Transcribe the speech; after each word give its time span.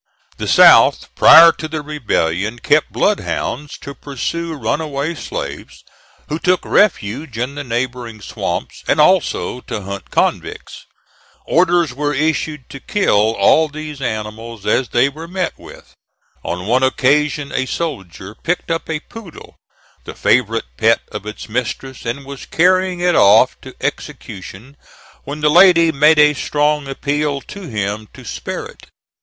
The 0.37 0.47
South, 0.47 1.09
prior 1.13 1.51
to 1.51 1.67
the 1.67 1.83
rebellion, 1.83 2.57
kept 2.57 2.91
bloodhounds 2.91 3.77
to 3.81 3.93
pursue 3.93 4.55
runaway 4.55 5.13
slaves 5.13 5.83
who 6.27 6.39
took 6.39 6.65
refuge 6.65 7.37
in 7.37 7.53
the 7.53 7.63
neighboring 7.63 8.19
swamps, 8.19 8.83
and 8.87 8.99
also 8.99 9.61
to 9.67 9.81
hunt 9.83 10.09
convicts. 10.09 10.87
Orders 11.45 11.93
were 11.93 12.15
issued 12.15 12.67
to 12.71 12.79
kill 12.79 13.35
all 13.35 13.67
these 13.69 14.01
animals 14.01 14.65
as 14.65 14.89
they 14.89 15.07
were 15.07 15.27
met 15.27 15.53
with. 15.55 15.93
On 16.43 16.65
one 16.65 16.81
occasion 16.81 17.51
a 17.51 17.67
soldier 17.67 18.33
picked 18.33 18.71
up 18.71 18.89
a 18.89 19.01
poodle, 19.01 19.55
the 20.05 20.15
favorite 20.15 20.65
pet 20.77 21.01
of 21.11 21.27
its 21.27 21.47
mistress, 21.47 22.07
and 22.07 22.25
was 22.25 22.47
carrying 22.47 23.01
it 23.01 23.13
off 23.13 23.55
to 23.61 23.75
execution 23.79 24.77
when 25.25 25.41
the 25.41 25.51
lady 25.51 25.91
made 25.91 26.17
a 26.17 26.33
strong 26.33 26.87
appeal 26.87 27.39
to 27.41 27.67
him 27.69 28.07
to 28.15 28.25
spare 28.25 28.65
it. 28.65 28.87